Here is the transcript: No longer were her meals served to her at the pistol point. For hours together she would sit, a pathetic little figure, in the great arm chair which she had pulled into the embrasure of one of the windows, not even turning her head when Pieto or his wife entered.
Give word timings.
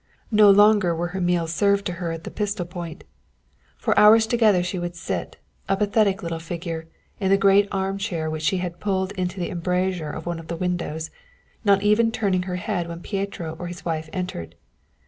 No 0.31 0.49
longer 0.49 0.95
were 0.95 1.09
her 1.09 1.21
meals 1.21 1.53
served 1.53 1.85
to 1.85 1.91
her 2.01 2.11
at 2.11 2.23
the 2.23 2.31
pistol 2.31 2.65
point. 2.65 3.03
For 3.77 3.95
hours 3.99 4.25
together 4.25 4.63
she 4.63 4.79
would 4.79 4.95
sit, 4.95 5.37
a 5.69 5.77
pathetic 5.77 6.23
little 6.23 6.39
figure, 6.39 6.87
in 7.19 7.29
the 7.29 7.37
great 7.37 7.67
arm 7.71 7.99
chair 7.99 8.27
which 8.27 8.41
she 8.41 8.57
had 8.57 8.79
pulled 8.79 9.11
into 9.11 9.39
the 9.39 9.51
embrasure 9.51 10.09
of 10.09 10.25
one 10.25 10.39
of 10.39 10.47
the 10.47 10.57
windows, 10.57 11.11
not 11.63 11.83
even 11.83 12.11
turning 12.11 12.41
her 12.49 12.55
head 12.55 12.87
when 12.87 13.01
Pieto 13.01 13.55
or 13.59 13.67
his 13.67 13.85
wife 13.85 14.09
entered. 14.11 14.55